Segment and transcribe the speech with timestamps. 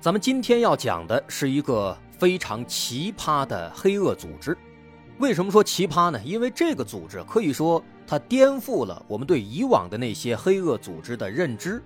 [0.00, 4.56] 咱们今天要讲的是一个非常奇葩的黑恶组织。
[5.18, 6.20] 为什么说奇葩呢？
[6.24, 11.82] 因为这个组织可以说它颠覆了我们对以往的那些黑恶组织的认知。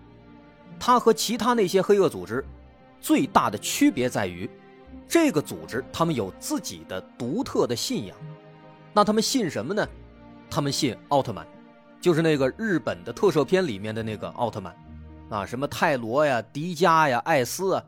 [0.79, 2.45] 它和其他那些黑恶组织
[3.01, 4.49] 最大的区别在于，
[5.09, 8.15] 这个组织他们有自己的独特的信仰。
[8.93, 9.89] 那他们信什么呢？
[10.51, 11.47] 他们信奥特曼，
[11.99, 14.77] 就是那个日本的特摄片里面的那个奥特曼，
[15.31, 17.83] 啊，什么泰罗呀、迪迦呀、艾斯啊。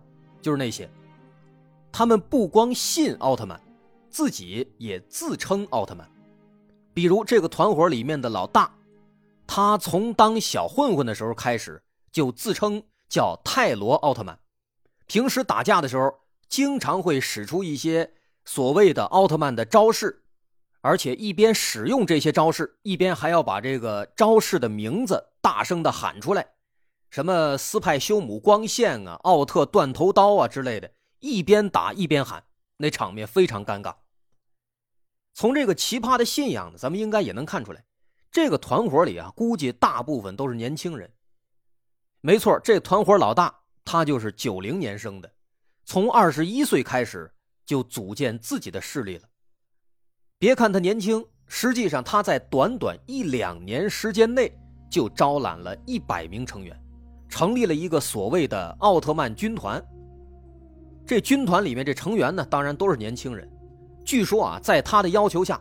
[0.45, 0.87] 就是那些，
[1.91, 3.59] 他们不光信奥特曼，
[4.11, 6.07] 自己也自称奥特曼。
[6.93, 8.71] 比如这个团伙里面的老大，
[9.47, 14.39] 他从当小混混的时候开始就自称叫泰罗奥特曼。
[15.07, 16.13] 平时打架的时候，
[16.47, 18.13] 经常会使出一些
[18.45, 20.25] 所谓的奥特曼的招式，
[20.83, 26.47] 而且一边使用这些招式，一边还要把这个招式的名字大声的喊出来。
[27.15, 32.43] 什么斯派修姆光线啊，奥特断头刀啊之类的，一边打一边喊，
[32.79, 33.95] 那场面非常尴尬。
[35.33, 37.85] 从这个奇葩的信仰呢，咱们应该也能看出来，
[38.33, 41.09] 这个团伙里啊，估计大部分都是年轻人。
[42.21, 45.33] 没错，这团伙老大他就是九零年生的，
[45.85, 47.33] 从二十一岁开始
[47.65, 49.29] 就组建自己的势力了。
[50.37, 54.53] 别看他年轻，实际上他在短短一两年时间内
[54.91, 56.77] 就招揽了一百名成员。
[57.29, 59.83] 成立了一个所谓的奥特曼军团。
[61.07, 63.47] 这军团里面这成员呢，当然都是年轻人。
[64.05, 65.61] 据说啊，在他的要求下，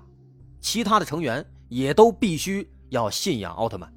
[0.62, 3.91] 其他的成员也都必须要信仰奥特曼。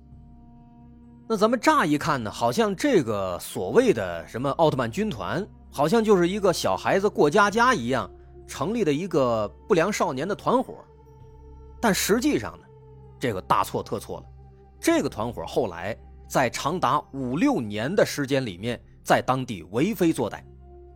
[1.28, 8.10] 那咱们乍一看呢，好像这个所谓的什么奥特曼军团，好像就是一个小孩子过家家一样
[8.47, 10.75] 成立的一个不良少年的团伙。
[11.81, 12.66] 但实际上呢，
[13.21, 14.27] 这个大错特错了。
[14.81, 15.97] 这个团伙后来。
[16.27, 20.43] 在长达五六年的时间里面，在当地为非作歹，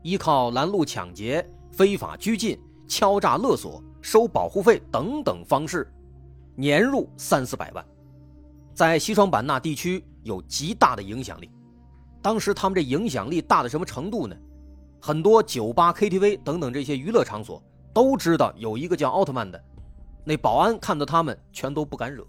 [0.03, 2.59] 依靠拦路抢劫、非法拘禁、
[2.89, 5.89] 敲诈勒索、收保护费等等方式，
[6.57, 7.85] 年入三四百万，
[8.75, 11.49] 在西双版纳地区有极大的影响力。
[12.21, 14.37] 当时他们这影响力大到什么程度呢？
[15.01, 17.63] 很多酒吧、KTV 等等这些娱乐场所
[17.95, 19.65] 都知道有一个叫奥特曼的，
[20.25, 22.27] 那保安看到他们全都不敢惹。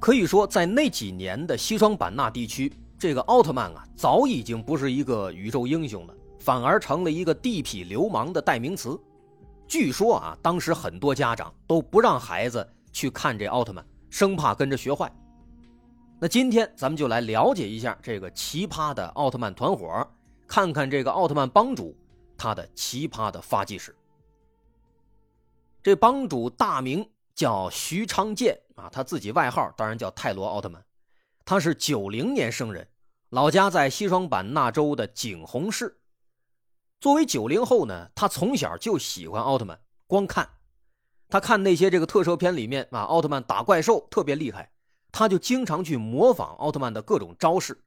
[0.00, 8.98] 可以说，在那几年的西双版纳地区，这个奥特曼啊，早已经不是一个宇宙英雄了，反而成了一个地痞流氓的代名词。
[9.66, 15.12] 据说啊，当时很多家长都不让孩子去看这奥特曼，生怕跟着学坏。
[16.20, 20.08] 那今天咱们就来了解一下这个奇葩的奥特曼团伙，
[20.46, 21.96] 看看这个奥特曼帮主
[22.36, 23.94] 他的奇葩的发迹史。
[25.82, 27.04] 这帮主大名。
[27.38, 30.82] 叫徐昌建啊，他自己外号当然叫泰罗奥特曼。
[31.44, 32.88] 他是九零年生人，
[33.30, 36.00] 老家在西双版纳州的景洪市。
[37.00, 40.48] 作为九零后呢，他从小就喜欢奥特曼，光看，
[41.28, 44.70] 他看那些这个特摄片里面啊，奥特曼打怪兽特别厉害，
[45.10, 47.82] 他就经常去模仿奥特曼的各种招式。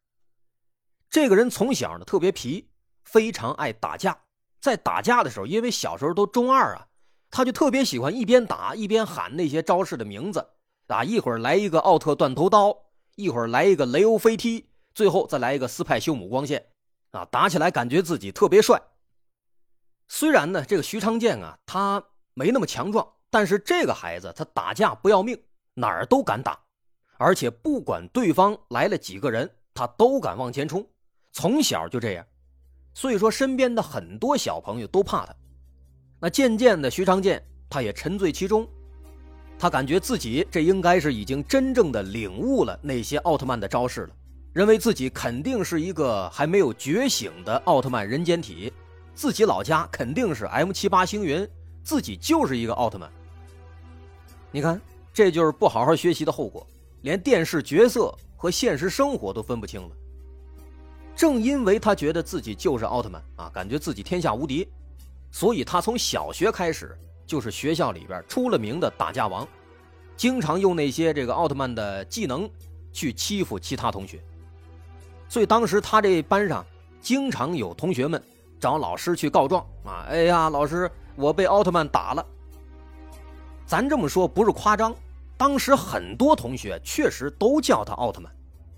[1.09, 2.69] 这个人从小呢特别皮，
[3.03, 4.17] 非常爱打架，
[4.59, 6.87] 在打架的时候，因为小时候都中二啊。
[7.33, 10.45] 他就特别喜欢一边打一边喊那些招式的名字，
[10.91, 12.75] 啊，一会儿来一个奥特断头刀，
[13.15, 16.65] 一会儿来一个雷欧飞踢，最后再来一个斯派修姆光线，
[17.11, 18.81] 啊，打起来感觉自己特别帅。
[20.07, 22.03] 虽然呢，这个徐长建啊，他
[22.33, 25.41] 没那么强壮，但是这个孩子他打架不要命，
[25.73, 26.59] 哪儿都敢打，
[27.17, 30.85] 而且不管对方来了几个人，他都敢往前冲，
[31.31, 32.25] 从小就这样，
[32.93, 35.33] 所以说身边的很多小朋友都怕他。
[36.19, 38.67] 那渐渐的，徐长健他也沉醉其中，
[39.61, 44.09] 他感觉自己这应该是已经真正的领悟了那些奥特曼的招式了，
[44.53, 48.73] 认为自己肯定是一个还没有觉醒的奥特曼人间体，
[49.13, 51.47] 自己老家肯定是 M 七八星云，
[51.83, 53.07] 自己就是一个奥特曼。
[54.49, 54.81] 你看，
[55.13, 56.65] 这就是不好好学习的后果，
[57.01, 59.89] 连电视角色和现实生活都分不清了。
[61.15, 64.67] 正因为他觉得自己就是奥特曼啊，感觉自己天下无敌。
[65.29, 69.47] 所以他从小学开始就是学校里边出了名的打架王，
[70.15, 72.49] 经常用那些这个奥特曼的技能
[72.91, 74.21] 去欺负其他同学。
[75.29, 76.65] 所以当时他这班上
[76.99, 78.21] 经常有同学们
[78.59, 80.05] 找老师去告状啊！
[80.09, 82.25] 哎呀，老师，我被奥特曼打了。
[83.65, 84.93] 咱这么说不是夸张，
[85.37, 88.29] 当时很多同学确实都叫他奥特曼，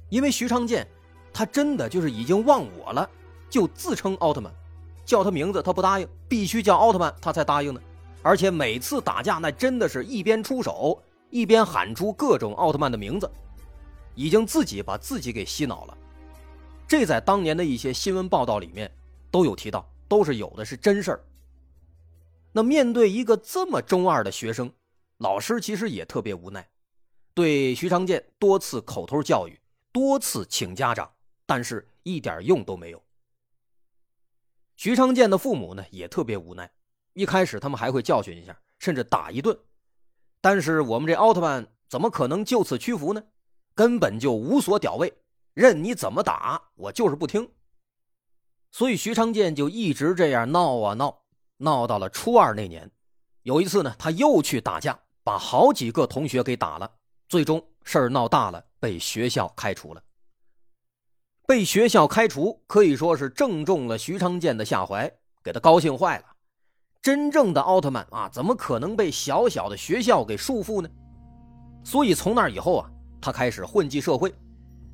[0.10, 0.88] 因为徐长建，
[1.34, 3.10] 他真的就是已经忘我了，
[3.50, 4.54] 就自称奥特曼，
[5.04, 7.82] 叫他名字他不答应，必须叫奥特曼他才答应呢。
[8.24, 11.00] 而且每次打架，那真的是一边出手
[11.30, 13.30] 一边喊出各种奥特曼的名字，
[14.16, 15.98] 已经自己把自己给洗脑了。
[16.88, 18.92] 这在当年的一些新闻报道里面。
[19.34, 21.24] 都有提到，都是有的是真事儿。
[22.52, 24.72] 那面对一个这么中二的学生，
[25.18, 26.70] 老师其实也特别无奈，
[27.34, 29.60] 对徐长健多次口头教育，
[29.92, 31.12] 多次请家长，
[31.48, 33.02] 但是一点用都没有。
[34.76, 36.70] 徐长健的父母呢也特别无奈，
[37.14, 39.58] 一开始他们还会教训一下，甚至打一顿，
[40.42, 43.24] 但是我们这奥特曼怎么可能就此屈服呢？
[43.76, 45.14] 根本就无所屌位，
[45.54, 47.50] 任你怎么打，我就是不听。
[48.72, 51.24] 所以徐昌健就一直这样闹啊闹，
[51.58, 52.90] 闹到了初二那年，
[53.44, 56.92] 有一次呢，他又去打架，把好几个同学给打了，
[57.30, 60.04] 最终事儿闹大了，被学校开除了。
[61.46, 65.12] 被学校开除可以说是正中了徐昌健的下怀，
[65.44, 66.33] 给他高兴坏了。
[67.04, 70.90] 真正的奥特曼啊，怎么可能被小小的学校给束缚呢？
[71.84, 72.90] 所以从那以后啊，
[73.20, 74.34] 他开始混迹社会，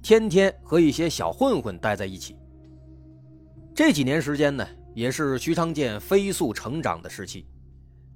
[0.01, 2.35] 天天和一些小混混待在一起。
[3.75, 7.45] 这几年时间呢，也是徐长健飞速成长的时期。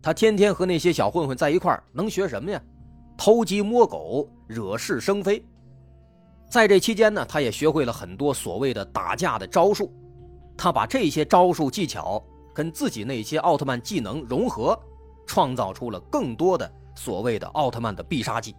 [0.01, 2.59] 他天天和那些小混混在一块儿，能学什么呀？
[3.15, 5.45] 偷鸡摸狗，惹是生非。
[6.49, 9.93] 在这期间呢，他也学会了很多所谓的打架的招数。
[10.57, 12.23] 他把这些招数技巧
[12.53, 14.77] 跟自己那些奥特曼技能融合，
[15.25, 18.55] 创造出了更多的所谓的奥特曼的必杀技。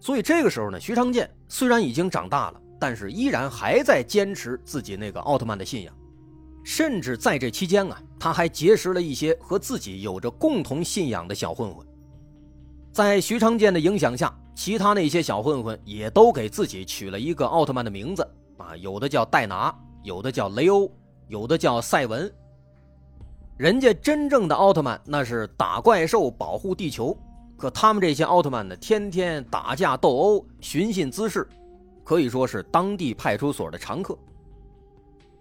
[0.00, 2.60] 所以这个时候呢，徐长健虽然已经长大了。
[2.82, 5.94] 但是依然还在坚持自己那个奥特曼的信仰，
[6.64, 11.86] 甚至在这期间啊，他还结识了一些和自己有着共同信仰的小混混。
[12.90, 18.28] 在徐长健的影响下，其他那些小混混也都给自己取了一个奥特曼的名字
[18.58, 20.90] 啊，有的叫戴拿，有的叫雷欧，
[21.32, 22.30] 有的叫赛文。
[23.56, 27.16] 人家真正的奥特曼那是打怪兽、保护地球，
[27.56, 31.48] 可他们这些奥特曼呢，天天打架斗殴、寻衅滋事。
[32.04, 34.18] 可以说是当地派出所的常客，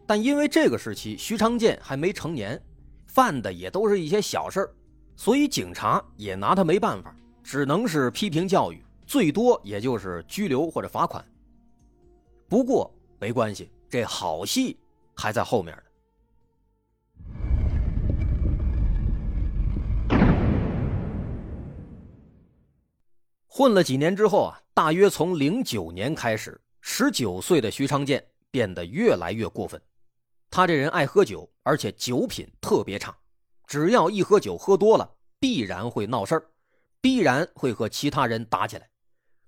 [0.06, 2.62] 但因为这个时期徐长健还没成年，
[3.08, 4.70] 犯的也都是一些小事
[5.18, 7.14] 所以警察也拿他没办法，
[7.44, 11.26] 只能是批评教育，最多也就是拘留或者罚款。
[12.48, 12.90] 不过
[13.20, 14.78] 没关系，这好戏
[15.16, 15.84] 还在后面呢。
[23.48, 29.80] 混了几年之后啊，大约从零九年开始，十九岁的徐长健变得越来越过分。
[30.50, 33.16] 他这人爱喝酒，而且酒品特别差，
[33.68, 35.08] 只要一喝酒喝多了，
[35.40, 36.46] 必然会闹事儿，
[37.02, 38.90] 必然会和其他人打起来，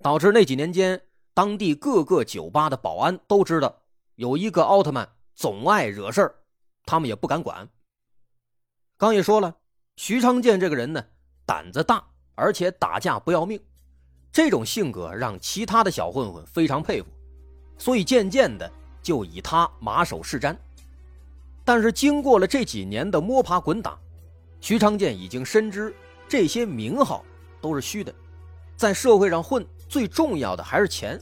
[0.02, 1.02] 导致那几年间，
[1.34, 3.82] 当地各个酒吧的保安都知道
[4.16, 6.36] 有一个奥特曼总爱惹事儿，
[6.86, 7.68] 他们也不敢管。
[8.98, 9.56] 刚也说了，
[9.96, 11.04] 徐昌健这个人呢，
[11.46, 12.04] 胆子大，
[12.36, 13.60] 而且打架不要命。
[14.32, 17.08] 这种性格让其他的小混混非常佩服，
[17.78, 18.72] 所以渐渐的
[19.02, 20.56] 就以他马首是瞻。
[21.64, 23.98] 但是经过了这几年的摸爬滚打，
[24.60, 25.94] 徐昌健已经深知
[26.28, 27.24] 这些名号
[27.62, 28.14] 都是虚的，
[28.76, 31.20] 在社会上混最重要的还是钱。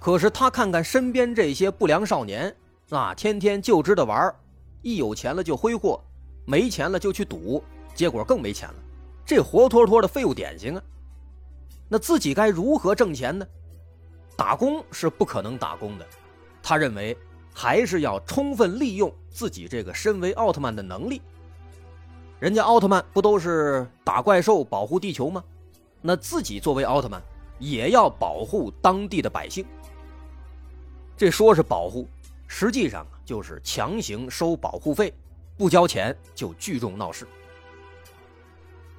[0.00, 2.54] 可是他看看身边这些不良少年
[2.92, 4.34] 啊，天天就知道玩，
[4.82, 5.98] 一有钱了就挥霍，
[6.44, 8.74] 没钱了就去赌，结果更没钱了，
[9.24, 10.82] 这活脱脱的废物典型啊！
[11.88, 13.46] 那自己该如何挣钱呢？
[14.36, 16.06] 打工是不可能打工的，
[16.62, 17.16] 他认为
[17.54, 21.22] 还是要充分利用自己这个身为奥特曼的能力。
[22.40, 25.42] 人家奥特曼不都是打怪兽、保护地球吗？
[26.02, 27.22] 那自己作为奥特曼，
[27.58, 29.64] 也要保护当地的百姓。
[31.16, 32.08] 这说是保护，
[32.54, 35.10] 实际上就是强行收保护费，
[35.56, 37.26] 不交钱就聚众闹事。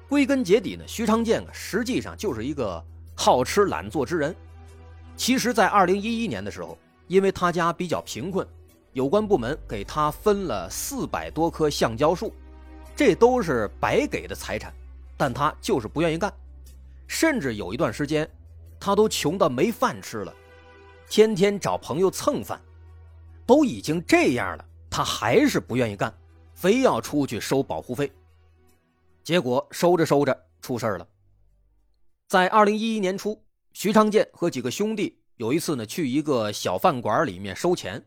[0.08, 2.84] 归根结底呢，徐长健啊，实际上就是一个
[3.14, 4.34] 好吃懒做之人。
[5.16, 8.44] 其实，在二零一一年的时候，因为他家比较贫困，
[8.92, 12.34] 有关部门给他分了四百多棵橡胶树，
[12.96, 14.74] 这都是白给的财产，
[15.16, 16.30] 但他就是不愿意干。
[17.06, 18.28] 甚至有一段时间，
[18.80, 20.34] 他都穷到没饭吃了，
[21.08, 22.60] 天天找朋友蹭饭。
[23.46, 26.12] 都已经这样了，他还是不愿意干，
[26.54, 28.12] 非要出去收保护费。
[29.22, 31.08] 结果收着收着出事了。
[32.28, 38.04] 在二零一一年初，徐长健和几个兄弟有一次呢去一个小饭馆里面收钱，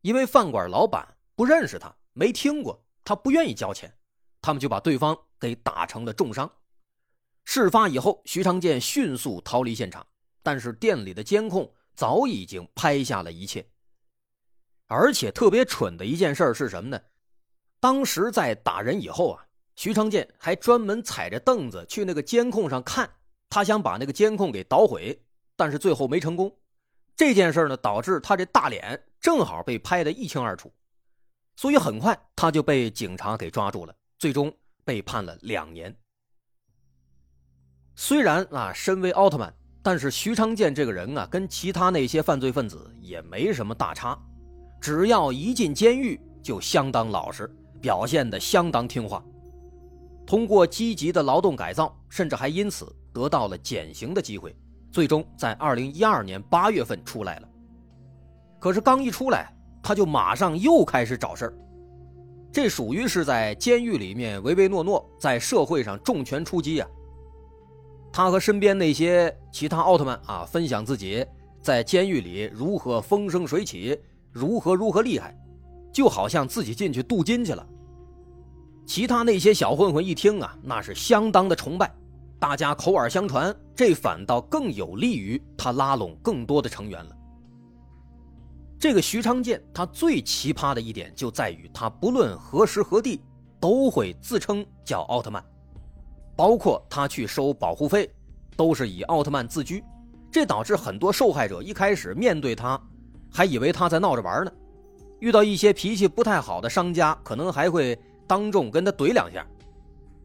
[0.00, 3.92] 因为饭馆老板不认识他，没听过，他不愿意交钱，
[4.40, 6.50] 他们就把对方给打成了重伤。
[7.44, 10.06] 事发以后，徐长建迅速逃离现场，
[10.42, 13.66] 但是店里的监控早已经拍下了一切。
[14.92, 17.00] 而且特别蠢的一件事是什么呢？
[17.80, 19.44] 当时在打人以后啊，
[19.74, 23.10] 徐长建还专门踩着凳子去那个监控上看，
[23.48, 25.20] 他想把那个监控给捣毁，
[25.56, 26.54] 但是最后没成功。
[27.16, 30.72] 这件事呢，导致他这大脸正好被拍得一清二楚，
[31.56, 34.52] 所以很快他就被警察给抓住了，最终
[34.84, 35.94] 被判了两年。
[37.94, 44.18] 虽然啊，身为奥特曼，但是徐长建这个人啊，跟其他那些犯罪分子也没什么大差，
[44.82, 47.48] 只要一进监狱就相当老实，
[47.80, 49.24] 表现得相当听话。
[50.26, 54.52] 通过积极的劳动改造，甚至还因此得到了减刑的机会，
[54.90, 57.48] 最终在二零一二年八月份出来了。
[58.58, 61.54] 可是刚一出来，他就马上又开始找事儿，
[62.50, 66.88] 这属于是在监狱里面唯唯诺诺，在社会上重拳出击啊。
[68.12, 71.24] 他和身边那些其他奥特曼啊，分享自己
[71.60, 73.96] 在监狱里如何风生水起，
[74.32, 75.36] 如何如何厉害，
[75.92, 77.66] 就好像自己进去镀金去了。
[78.86, 81.94] 其他那些小混混一听啊，那是相当的崇拜，
[82.38, 87.16] 大家口耳相传，这反倒更有利于他拉拢更多的成员了。
[88.78, 93.22] 这个徐昌建，他最奇葩的一点就在于，他不论何时何地
[93.60, 95.44] 都会自称叫奥特曼。
[96.34, 98.10] 包括他去收保护费，
[98.56, 99.84] 都是以奥特曼自居，
[100.32, 102.80] 这导致很多受害者一开始面对他，
[103.32, 104.52] 还以为他在闹着玩呢。
[105.20, 109.46] 遇到一些脾气不太好的商家，可能还会当众跟他怼两下。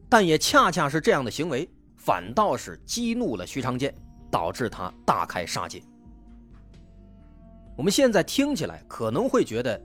[0.10, 3.94] 但也恰恰是这样的行为，反倒是激怒了徐长建，
[4.32, 5.82] 导致他大开杀戒。
[7.76, 9.80] 我们现在听起来可能会觉得，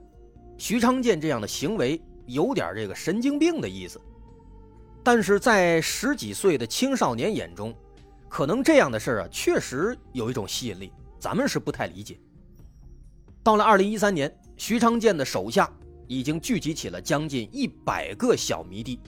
[0.57, 4.01] 徐长建这样的行为有点这个神经病的意思。
[5.03, 7.75] 但是在十几岁的青少年眼中，
[8.29, 12.17] 可能这样的事儿啊，确实有一种吸引力，咱们是不太理解。
[13.43, 15.69] 到了二零一三年，徐长建的手下
[16.07, 18.99] 已经聚集起了将近一百个小迷弟，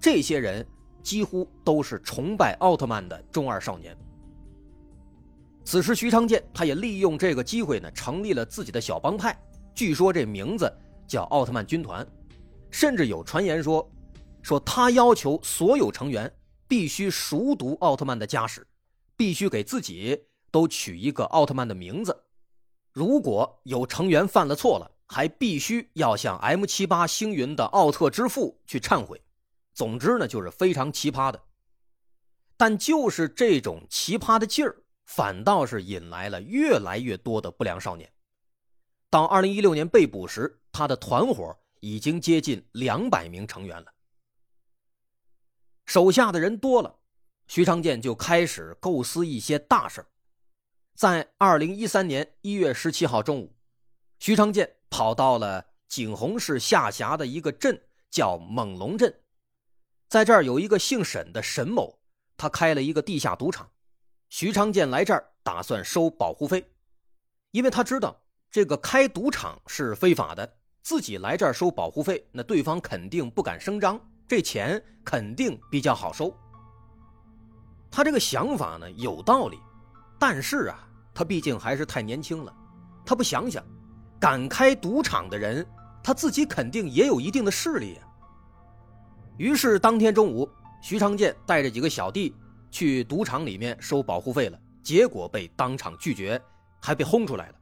[0.00, 0.66] 这些人
[1.02, 3.94] 几乎都是崇拜奥特曼的中二少年。
[5.62, 9.38] 此时，徐长建他也利用这个机会呢，成立了自己的小帮派，
[9.74, 10.72] 据说这名字
[11.06, 12.06] 叫奥特曼军团，
[12.70, 13.86] 甚至有传言说。
[14.42, 16.32] 说他要求所有成员
[16.68, 18.64] 必须熟读奥特曼的家史，
[19.16, 20.16] 必须给自己
[20.52, 22.16] 都取一个奥特曼的名字。
[22.96, 29.20] 如果有成员犯了错了，还必须要向 M 七八星云的奥特之父去忏悔。
[29.74, 31.38] 总之呢，就是非常奇葩的。
[32.56, 34.74] 但就是这种奇葩的劲儿，
[35.04, 38.10] 反倒是引来了越来越多的不良少年。
[39.10, 43.92] 到二零一六年被捕时，他的团伙已经接近两百名成员了。
[45.84, 46.98] 手下的人多了，
[47.46, 50.06] 徐长建就开始构思一些大事儿
[50.96, 53.54] 在二零一三年一月十七号中午，
[54.18, 57.78] 徐长建跑到了景洪市下辖的一个镇，
[58.10, 59.14] 叫猛龙镇。
[60.08, 61.98] 在这儿有一个姓沈的沈某，
[62.38, 63.68] 他开了一个地下赌场。
[64.30, 66.66] 徐长建来这儿打算收保护费，
[67.50, 68.18] 因为他知道
[68.50, 70.50] 这个开赌场是非法的，
[70.80, 74.00] 自己来这儿收保护费，那对方肯定不敢声张。
[74.26, 76.34] 这钱肯定比较好收。
[77.90, 79.58] 他这个想法呢有道理，
[80.18, 80.78] 但是啊，
[81.14, 82.52] 他毕竟还是太年轻了。
[83.04, 83.64] 他不想想，
[84.18, 85.66] 敢开赌场的人，
[86.02, 88.02] 他自己肯定也有一定的势力啊。
[89.36, 90.48] 于是当天中午，
[90.80, 92.34] 徐长建带着几个小弟
[92.70, 96.40] 去赌场里面收保护费了，结果被当场拒绝，
[96.80, 97.54] 还被轰出来了。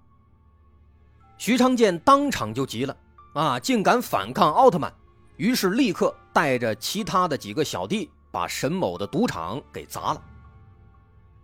[1.36, 2.96] 徐长建当场就急了
[3.34, 4.92] 啊，竟敢反抗奥特曼！
[5.36, 10.22] 于是立刻带着其他的几个小弟把沈某的赌场给砸了。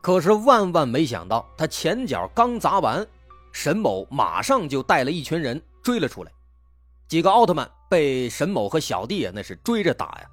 [0.00, 3.07] 可是万万没想到，他前脚刚砸完，
[3.52, 6.33] 沈某马上就带了一群人追了出来。
[7.09, 10.26] 几个奥特曼被沈某和小弟啊那是追着打呀。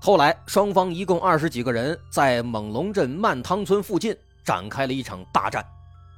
[0.00, 5.66] 后来双方一共二十几个人在猛龙镇漫汤村附近展开了一场大战。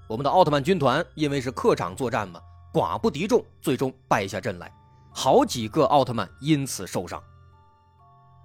[0.06, 2.40] 我们的奥特曼军团因为是客场作战嘛，
[2.72, 4.72] 寡不敌众，最终败下阵来。
[5.10, 7.22] 好几个奥特曼因此受伤，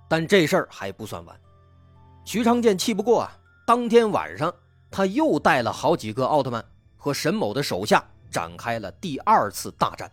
[0.09, 1.39] 但这事儿还不算完。
[2.25, 4.53] 徐长建气不过啊，当天晚上
[4.91, 6.63] 他又带了好几个奥特曼
[6.97, 10.11] 和沈某的手下展开了第二次大战。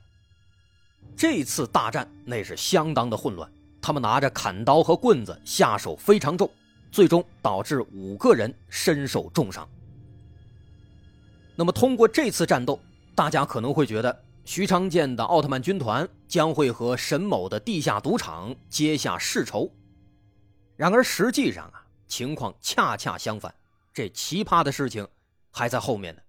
[1.16, 3.50] 这次大战那是相当的混乱，
[3.82, 6.50] 他们拿着砍刀和棍子，下手非常重，
[6.92, 9.68] 最终导致五个人身受重伤。
[11.56, 12.80] 那么通过这次战斗，
[13.14, 14.24] 大家可能会觉得。
[14.42, 19.70] 徐昌建的奥特曼军团将会和沈某的地下赌场结下世仇。
[20.76, 21.79] 然而实际上啊，
[22.10, 23.54] 情况恰恰相反，
[23.94, 25.06] 这奇葩的事情
[25.50, 26.20] 还在后面呢。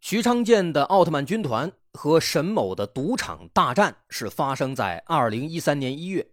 [0.00, 6.26] 徐昌建的奥特曼军团和沈某的赌场大战是发生在二零一三年一月。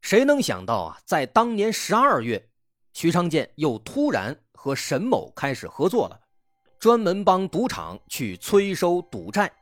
[0.00, 2.48] 谁能想到啊，在当年十二月，
[2.92, 6.20] 徐昌建又突然和沈某开始合作了，
[6.78, 9.52] 专门帮赌场去催收赌债。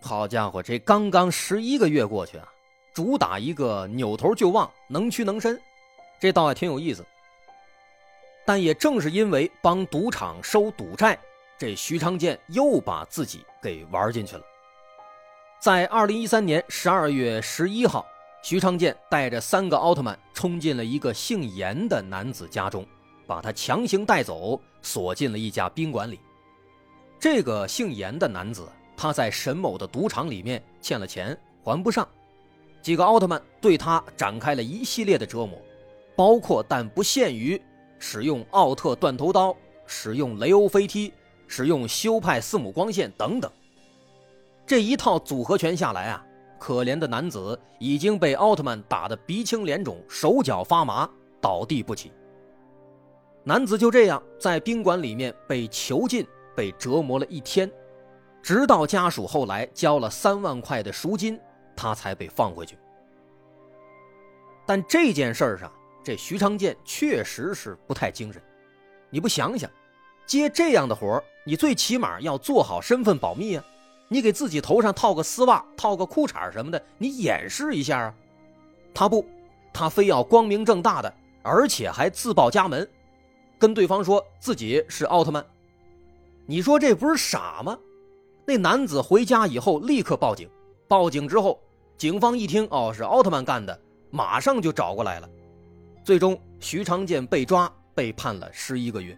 [0.00, 2.48] 好家伙，这刚刚十一个月过去啊，
[2.94, 5.60] 主打一个扭头就忘，能屈能伸，
[6.20, 7.04] 这倒还挺有意思。
[8.46, 11.18] 但也正是因为帮赌场收赌债，
[11.58, 14.42] 这徐昌建又把自己给玩进去了。
[15.60, 18.06] 在二零一三年十二月十一号。
[18.40, 22.86] 徐昌建带着三个奥特曼冲进了一个姓严的男子家中，
[23.26, 26.20] 把他强行带走，锁进了一家宾馆里。
[27.18, 28.68] 这个姓严的男子，
[29.00, 32.06] 他在沈某的赌场里面欠了钱还不上，
[32.82, 35.56] 几个奥特曼对他展开了一系列的折磨，
[36.16, 37.62] 包括但不限于
[38.00, 41.12] 使用奥特断头刀、使用雷欧飞踢、
[41.46, 43.48] 使用修派四母光线等等。
[44.66, 46.24] 这一套组合拳下来啊！
[46.58, 51.08] 可怜的男子已经被奥特曼打得鼻青脸肿、手脚发麻，
[51.40, 52.10] 倒地不起。
[53.44, 56.26] 男子就这样在宾馆里面被囚禁、
[56.56, 57.70] 被折磨了一天，
[58.42, 61.38] 直到家属后来交了三万块的赎金，
[61.76, 62.78] 他才被放回去。
[64.66, 65.72] 但这件事上，
[66.04, 68.42] 这徐长建确实是不太精神。
[69.10, 69.70] 你不想想，
[70.26, 73.64] 接这样的活你最起码要做好身份保密啊。
[74.10, 78.14] 你给自己头上套个丝袜、套个裤衩什么的，你掩饰一下啊。
[78.94, 79.26] 他不，
[79.72, 82.88] 他非要光明正大的，而且还自报家门，
[83.58, 85.44] 跟对方说自己是奥特曼。
[86.46, 87.78] 你说这不是傻吗？
[88.48, 90.48] 那男子回家以后立刻报警，
[90.88, 91.62] 报警之后，
[91.98, 95.28] 警方一听哦是奥特曼干的，马上就找过来了。
[96.02, 99.14] 最终，徐长健被抓，被判了十一个月。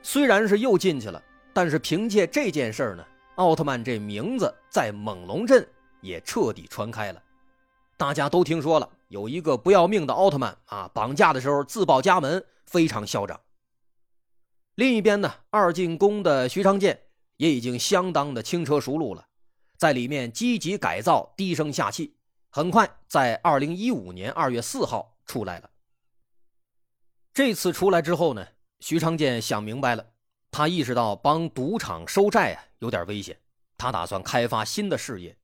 [0.00, 1.22] 虽然是又进去了。
[1.52, 5.66] 但是凭借这件事呢，奥特曼这名字在猛龙镇
[6.00, 7.20] 也彻底传开了，
[7.96, 13.38] 大家都听说了有一个不要命的奥特曼啊，绑架的时候自报家门，非常嚣张。
[14.76, 16.96] 另一边呢，二进宫的徐长健
[17.38, 19.26] 也已经相当的轻车熟路了，
[19.76, 22.14] 在里面积极改造，低声下气，
[22.50, 25.70] 很快在二零一五年二月四号出来了。
[27.32, 28.46] 这次出来之后呢，
[28.80, 30.04] 徐长健想明白了。
[30.50, 33.38] 他意识到帮赌场收债啊有点危险，
[33.76, 35.36] 他打算开发新的事业。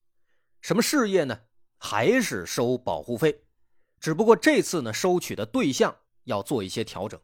[0.61, 1.39] 什么事业呢？
[1.79, 3.45] 还是收保护费，
[4.01, 7.21] 只不过这次呢，收取的对象要做一些调整。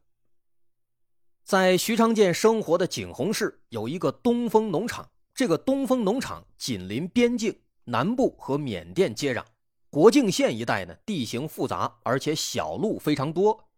[1.45, 9.45] 在徐长健生活的景洪市有一个东风农场，这个东风农场紧邻边境，南部和缅甸接壤，
[9.91, 13.69] 国境线一带呢地形复杂，而且小路非常多，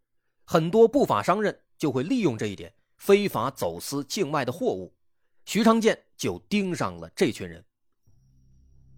[0.45, 2.73] 很多不法商人就会利用这一点。
[2.99, 4.95] 非法走私境外的货物，
[5.45, 7.65] 徐长健就盯上了这群人。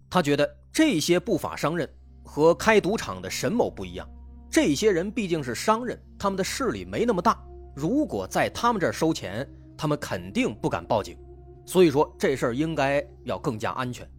[0.09, 1.89] 他觉得这些不法商人
[2.23, 4.07] 和开赌场的沈某不一样，
[4.51, 7.43] 这些人毕竟是商人，他们的势力没那么大。
[7.75, 11.17] 如果在他们这儿收钱，他们肯定不敢报警。
[11.65, 14.09] 所以说这事儿应该要更加安全。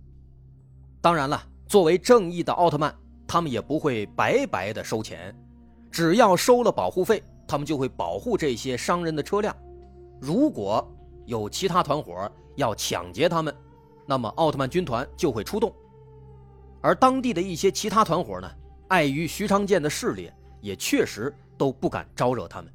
[1.01, 2.95] 当然了，作为正义的奥特曼，
[3.27, 5.35] 他们也不会白白的收钱，
[5.91, 9.57] 只要收了保护费，他们就会保护这些商人的车辆。
[10.21, 10.87] 如果
[11.25, 13.55] 有其他团伙要抢劫他们，
[14.05, 15.73] 那么奥特曼军团就会出动。
[16.83, 18.51] 而当地的一些其他团伙呢，
[18.89, 22.73] 碍于徐长建的势力，也确实都不敢招惹他们。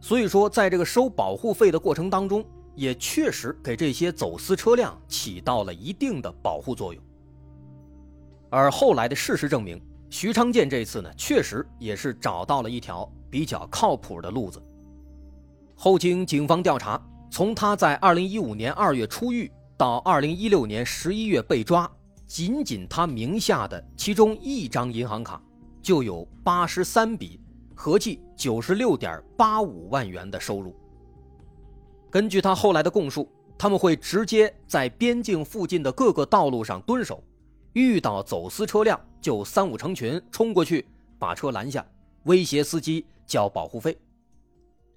[0.00, 7.02] 所以说，在这个收保护费的过程当中，也确实给这些走私车辆起到了一定的保护作用。
[8.48, 14.60] 而后来的事实证明，徐昌建这次呢，确实也是找到了一条比较靠谱的路子。
[15.76, 21.90] 后经警方调查，从他在二零一五年二月出狱到二零一六年十一月被抓，
[22.26, 25.40] 仅仅他名下的其中一张银行卡
[25.80, 27.39] 就有八十三笔，
[27.80, 30.76] 合计九十六点八五万元的收入。
[32.10, 37.24] 根据他后来的供述，他们会直接在边境附近的各个道路上蹲守，
[37.72, 40.86] 遇到走私车辆就三五成群冲过去
[41.18, 41.82] 把车拦下，
[42.24, 43.98] 威胁司机交保护费。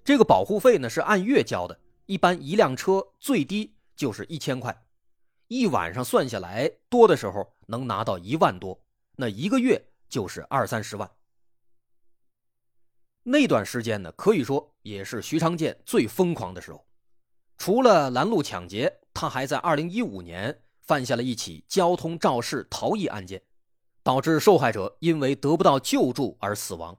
[0.04, 4.76] 这个保护费呢是按月交的，一般一辆车最低就是一千块，
[5.48, 8.78] 一晚上算下来多的时候能拿到一万多，
[9.16, 11.10] 那一个月就是二三十万。
[13.26, 16.84] 那段时间呢，可以说也是徐长建最疯狂的时候。
[17.56, 23.40] 除了拦路抢劫，他还在2015年犯下了一起交通肇事逃逸案件，
[24.02, 26.98] 导致受害者因为得不到救助而死亡。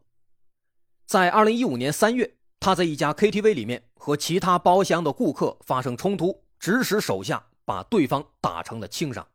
[1.05, 9.27] 在2015年3月，他在一家 KTV 里面和其他包厢的顾客发生冲突，指使手下把对方打成了轻伤。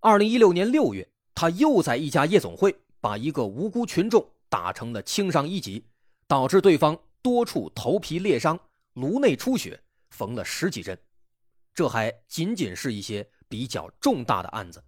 [0.00, 5.84] 2016年6月，他又在一家夜总会把一个无辜群众打成了轻伤一级，
[6.26, 8.58] 导致对方多处头皮裂伤、
[8.94, 9.80] 颅内出血。
[10.08, 10.98] 缝了十几针，
[11.74, 14.82] 这还仅仅是一些比较重大的案子，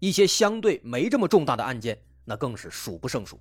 [0.00, 3.40] 一些相对没这么重大的案件，那更是数不胜数。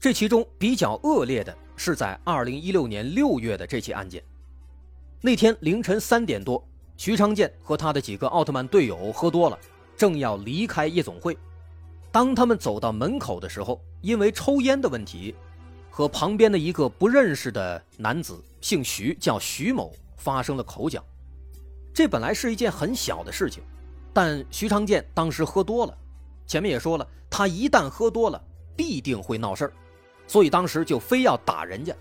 [0.00, 4.24] 这其中比较恶劣的是在二零一六年六月的这起案件。
[5.20, 9.58] 那天凌晨三点多，徐长建和他的几个奥特曼队友喝多了，
[9.94, 11.36] 正要离开夜总会。
[12.12, 15.34] 当他们走到门口的时候，因为抽烟的问题。
[15.94, 21.04] 和旁边的一个不认识的男子，姓徐，叫徐某，发生了口角。
[21.92, 23.62] 这本来是一件很小的事情，
[24.10, 25.94] 但徐长建当时喝多了，
[26.46, 28.42] 前面也说了，他一旦喝多了，
[28.74, 29.72] 必定会闹事儿，
[30.26, 31.94] 所以当时就非要打人家。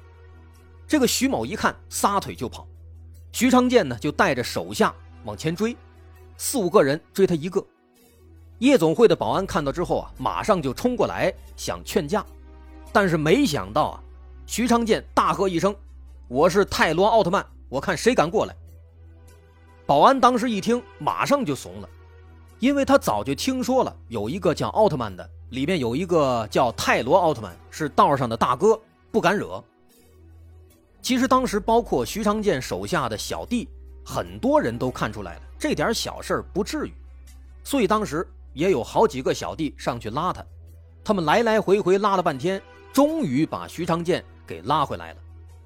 [0.87, 2.65] 这个徐某一看，撒腿就跑，
[3.33, 4.95] 徐长建呢就带着手下
[5.25, 5.75] 往前追，
[6.37, 7.61] 四五个人追他一个。
[8.61, 12.23] 夜总会的保安看到之后啊，马上就冲过来想劝架。
[12.91, 14.03] 但是没想到啊，
[14.45, 15.75] 徐长建大喝一声
[16.29, 18.55] ：“我是泰罗奥特曼，我看谁敢过来！”
[19.87, 21.89] 保安当时一听，马上就怂了，
[22.59, 28.79] 因为他早就听说了有一个叫奥特曼的，里面有一个叫泰罗奥特曼，是道上的大哥，
[29.11, 29.61] 不敢惹。
[31.01, 33.67] 其实当时包括徐长建手下的小弟，
[34.05, 36.93] 很多人都看出来了，这点小事不至于，
[37.63, 40.45] 所以当时也有好几个小弟上去拉他，
[41.03, 42.61] 他们来来回回拉了半天。
[42.93, 45.19] 终于把徐长建给拉回来了，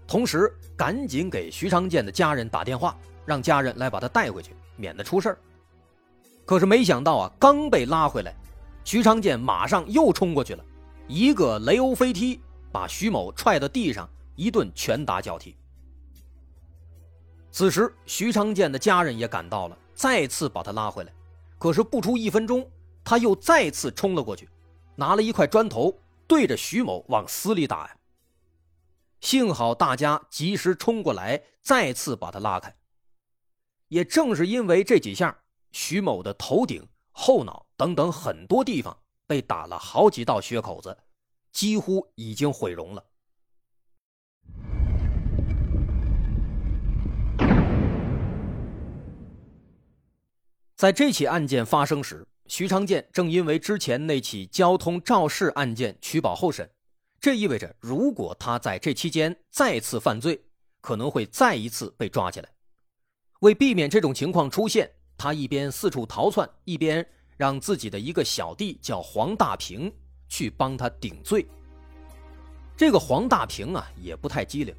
[0.05, 2.95] 同时赶紧给徐长建的家人打电话，
[3.25, 5.37] 让家人来把他带回去，免得出事儿。
[6.45, 8.35] 可是没想到啊，刚被拉回来，
[8.83, 10.63] 徐长建马上又冲过去了，
[11.07, 12.39] 一个雷欧飞踢，
[12.71, 15.57] 把徐某踹到地上，一顿拳打脚踢。
[17.49, 21.11] 此时，徐长建的家人也赶到了，再次把他拉回来。
[21.57, 22.69] 可是不出一分钟，
[23.03, 24.49] 他又再次冲了过去，
[24.95, 25.97] 拿了一块砖头。
[26.27, 27.97] 对着徐某往死里打呀！
[29.21, 32.75] 幸好大家及时冲过来，再次把他拉开。
[33.89, 40.97] 也正是因为这几下，徐某的头顶、后脑等等很多地方被打了好几道血口子，
[41.51, 43.05] 几乎已经毁容了。
[50.85, 52.23] 在这起案件发生时。
[52.45, 56.69] 徐长建正因为之前那起交通肇事案件取保候审，
[57.19, 60.39] 这意味着如果他在这期间再次犯罪，
[60.81, 62.49] 可能会再一次被抓起来。
[63.39, 67.03] 为避免这种情况出现，他一边四处逃窜，一边
[67.35, 69.91] 让自己的一个小弟叫黄大平
[70.29, 71.47] 去帮他顶罪。
[72.77, 74.75] 这个黄大平啊也不太机灵，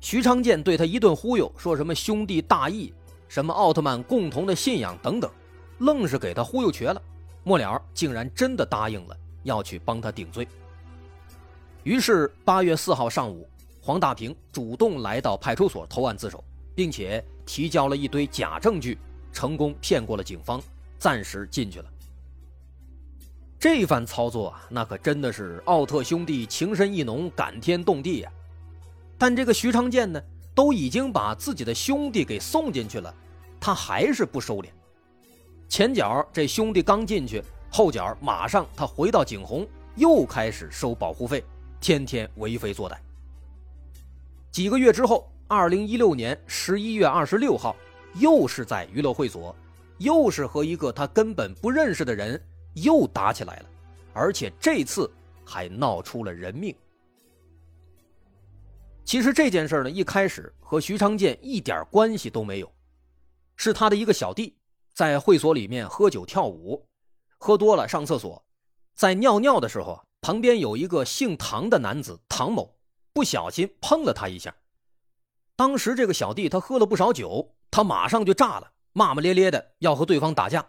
[0.00, 2.94] 徐长建对他一顿忽悠，说什么兄弟大义，
[3.32, 5.30] 什么奥特曼共同的信仰等等。
[5.78, 7.00] 愣是给他忽悠瘸了，
[7.44, 10.46] 末了竟然真的答应了要去帮他顶罪。
[11.82, 13.48] 于是八月四号上午，
[13.80, 18.98] 黄大平主动来到派出所投案自首，并且提交了一堆假证据，
[19.32, 20.62] 成功骗过了警方，
[20.98, 21.86] 暂时进去了。
[23.58, 28.30] 这番操作啊，那可真的是奥特兄弟情深意浓，感天动地呀。
[29.16, 30.22] 但这个徐长建呢，
[30.54, 33.12] 都已经把自己的兄弟给送进去了，
[33.62, 34.66] 他还是不收敛。
[35.68, 41.44] 前脚这兄弟刚进去，后脚马上他回到景洪，又开始收保护费，
[41.80, 42.96] 天天为非作歹。
[44.50, 47.76] 几个月之后，二零一六年十一月二十六号，
[48.14, 49.54] 又是在娱乐会所，
[49.98, 52.42] 又是和一个他根本不认识的人
[52.74, 53.66] 又打起来了，
[54.12, 55.08] 而且这次
[55.44, 56.74] 还闹出了人命。
[59.04, 62.72] 其实这件事呢，一开始和徐长建一点关系都没有，
[63.56, 64.58] 是他的一个小弟。
[64.94, 66.86] 在会所里面喝酒跳舞，
[67.38, 68.44] 喝多了上厕所，
[68.94, 72.76] 在尿尿的时候，旁边有一个姓唐的男子唐某，
[73.14, 74.54] 不小心碰了他一下。
[75.56, 80.66] 当时这个小弟他喝了不少酒，他马上就炸了，骂骂咧咧的要和对方打架。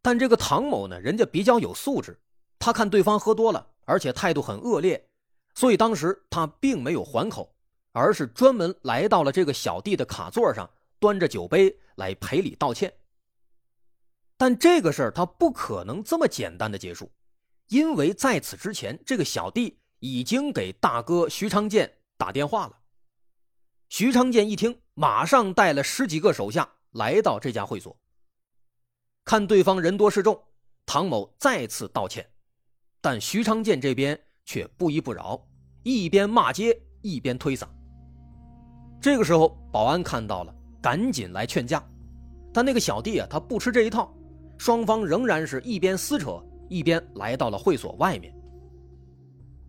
[0.00, 2.18] 但这个唐某呢，人家比较有素质，
[2.58, 5.06] 他看对方喝多了，而且态度很恶劣，
[5.54, 7.54] 所以当时他并没有还口，
[7.92, 12.92] 而是专门来到了这个小弟的卡座上，端着酒杯来赔礼道歉。
[14.36, 17.10] 但这个事儿他不可能这么简单的结束，
[17.68, 22.78] 因为在此之前，这个小弟已经给大哥徐昌建打电话了。
[23.88, 27.98] 徐昌建一听，马上带了十几个手下来到这家会所。
[29.24, 30.40] 看对方人多势众，
[30.86, 32.30] 唐某再次道歉，
[33.00, 35.48] 但徐昌建这边却不依不饶，
[35.82, 37.66] 一边骂街一边推搡。
[39.00, 41.82] 这个时候，保安看到了，赶紧来劝架，
[42.52, 44.12] 但那个小弟啊，他不吃这一套，
[44.56, 48.34] 双方仍然是一边撕扯，一边来到了会所外面。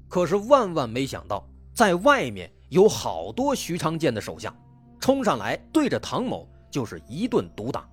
[0.08, 4.54] 可是万万没想到，在外面有好多徐长建的手下，
[5.00, 7.88] 冲上来对着唐某就是一顿毒打。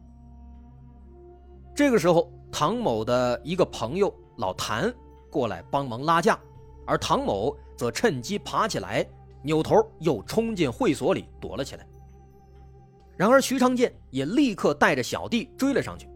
[1.74, 4.92] 这个时候，唐某的一个朋友老谭
[5.30, 6.38] 过来帮忙拉架，
[6.86, 9.06] 而唐某则趁机爬起来。
[9.42, 11.86] 扭头又冲进会所里躲了起来。
[13.16, 16.08] 然而徐长建也立刻带着小弟追了上去。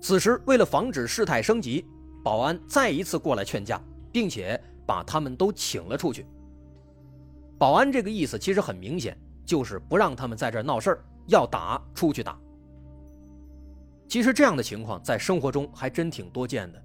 [0.00, 1.84] 此时为了防止事态升级，
[2.22, 3.80] 保安再一次过来劝架，
[4.12, 6.26] 并且把他们都请了出去。
[7.58, 9.16] 保安这个意思其实很明显，
[9.46, 12.38] 就是不让他们在这闹事儿，要打出去打。
[14.08, 16.82] 其实这样的情况在生活中还真挺多见的，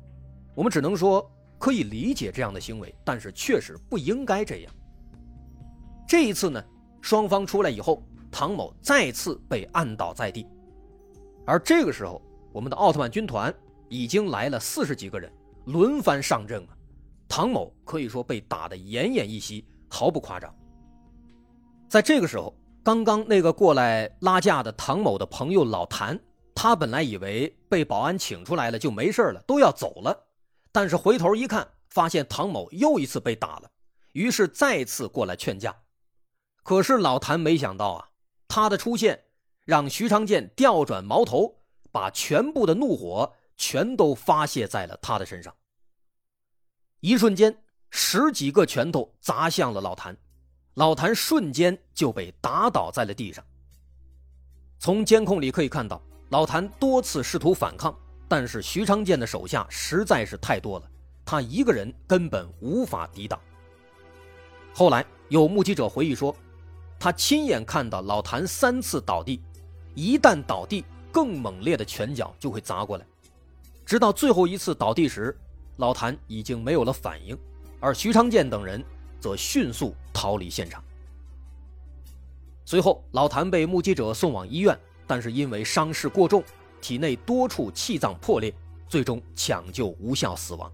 [0.55, 4.73] 我们只能说可以理解这样的行为，但是确实不应该这样。
[6.07, 6.63] 这一次呢，
[7.01, 10.47] 双方出来以后，唐某再次被按倒在地，
[11.45, 13.53] 而这个时候，我们的奥特曼军团
[13.89, 15.31] 已经来了四十几个人，
[15.65, 16.75] 轮番上阵啊。
[17.27, 20.53] 唐某可以说被打得奄奄一息，毫不夸张。
[21.87, 26.19] 在这个时候，刚刚那个过来拉架的唐某的朋友老谭，
[26.55, 30.27] 他本来以为被保安请出来了就没事了，都要走了，
[30.71, 33.69] 但是回头一看，发现唐某又一次被打了，
[34.13, 35.75] 于是再次过来劝架。
[36.63, 38.08] 可是老谭没想到啊，
[38.49, 39.23] 他的出现
[39.63, 41.55] 让徐长建调转矛头，
[41.91, 45.55] 把全部的怒火全都发泄在了他的身上。
[46.99, 47.55] 一瞬间，
[47.91, 50.17] 十几个拳头砸向了老谭，
[50.73, 53.45] 老谭瞬间就被打倒在了地上。
[54.79, 57.95] 从监控里可以看到，老谭多次试图反抗，
[58.27, 60.89] 但是徐长建的手下实在是太多了，
[61.23, 63.39] 他一个人根本无法抵挡。
[64.73, 66.35] 后来有目击者回忆说。
[66.99, 69.41] 他亲眼看到老谭三次倒地，
[69.95, 73.05] 一旦倒地，更猛烈的拳脚就会砸过来。
[73.85, 75.35] 直到最后一次倒地时，
[75.77, 77.37] 老谭已经没有了反应，
[77.79, 78.83] 而徐长建等人
[79.19, 80.83] 则迅速逃离现场。
[82.65, 86.43] 随后，老谭被目击者送往医院，但是因为伤势过重，
[86.81, 88.53] 体内多处气脏破裂，
[88.89, 90.69] 最终抢救无效死亡。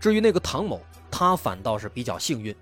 [0.00, 2.56] 至于那个唐某，他反倒是比较幸运。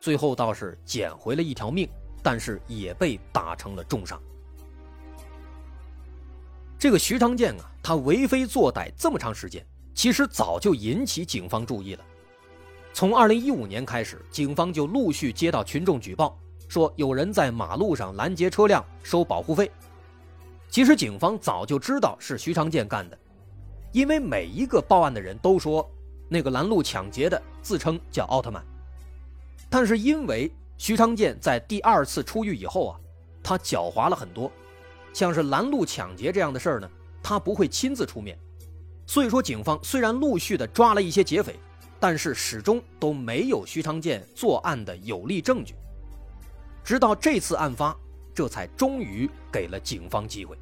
[0.00, 1.88] 最后倒是捡回了一条命，
[2.22, 4.20] 但是也被打成了重伤。
[6.78, 12.04] 这个徐长建啊，他为非作歹这么长时间，其实早就引起警方注意了。
[12.92, 19.70] 从二零一五年开始，警方就陆续接到群众举报，说有人在马路上拦截车辆收保护费。
[20.70, 23.18] 其实警方早就知道是徐长建干的，
[23.90, 25.88] 因为每一个报案的人都说，
[26.28, 28.64] 那个拦路抢劫的自称叫奥特曼。
[29.70, 33.00] 但是因为徐长建在第二次出狱以后啊，
[33.42, 34.50] 他狡猾了很多，
[35.12, 36.90] 像是拦路抢劫这样的事儿呢，
[37.22, 38.38] 他不会亲自出面。
[39.06, 41.56] 所以说，警方虽然陆续的抓了一些劫匪，
[41.98, 45.74] 但是始终都没有徐长建作案的有力证据。
[46.84, 47.96] 直到这次案发，
[48.34, 50.56] 这才终于给了警方机会。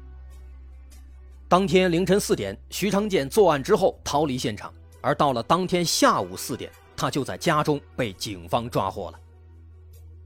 [1.47, 6.71] 当天凌晨四点，徐长建作案之后逃离现场，而到了当天下午四点。
[6.97, 9.19] 他就在家中被警方抓获了。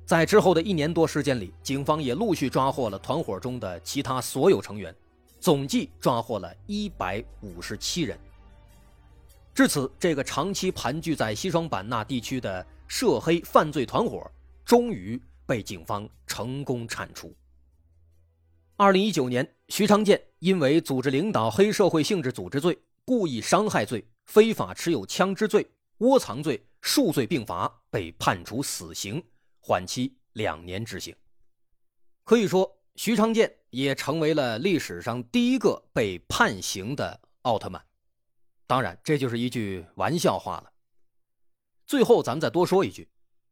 [0.06, 4.96] 在之后的一年多时间里，警方也陆续抓获了团伙中的其他所有成员，
[5.40, 8.18] 总计抓获了一百五十七人。
[9.54, 14.30] 至此，这个长期盘踞在西双版纳地区的涉黑犯罪团伙
[14.66, 17.34] 终于被警方成功铲除。
[18.78, 25.66] 二零一九年，徐长建因为组织领导黑社会性质组织罪、故意伤害罪、非法持有枪支罪。
[26.02, 29.24] 窝藏罪数罪并罚，被判处死刑，
[29.60, 31.16] 缓期两年执行。
[32.24, 37.86] 可以说，徐长建也成为了历史上第一个被判刑的奥特曼。
[38.66, 40.74] 当然，这就是一句玩笑话了。
[41.86, 43.08] 最后，咱们再多说一句，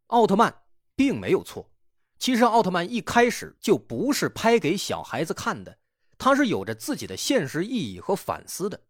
[0.07, 0.63] 奥特曼
[0.95, 1.69] 并没有错。
[2.17, 5.77] 其实，奥特曼一开始就不是拍给小孩子看的，
[6.17, 8.81] 他是有着自己的现实意义和反思的。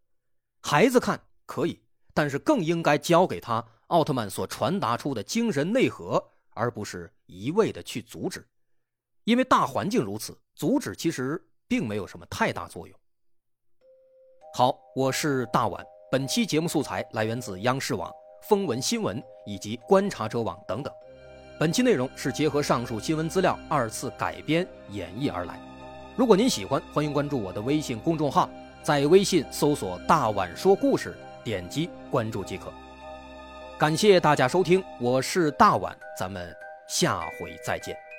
[0.62, 1.82] 孩子看可以。
[2.14, 8.46] 但是更应该教给他奥特曼所传达出的精神内核而不是一味的去阻止。
[9.24, 12.98] 因为大环境如此阻止其实并没有什么太大作用。
[14.54, 18.10] 好我是大碗本期节目素材来源自央视网
[18.48, 20.92] 风闻新闻以及观察者网等等。
[21.60, 25.60] 本期内容是结合上述新闻资料二次改编演绎而来。
[26.16, 28.50] 如果您喜欢欢迎关注我的微信公众号
[28.82, 32.72] 在微信搜索大碗说故事点击关注即可。
[33.78, 36.54] 感谢大家收听我是大碗咱们
[36.86, 38.09] 下回再见。